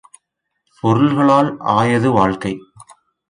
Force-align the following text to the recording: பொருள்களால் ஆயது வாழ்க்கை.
பொருள்களால் 0.83 1.57
ஆயது 1.59 2.11
வாழ்க்கை. 2.11 2.53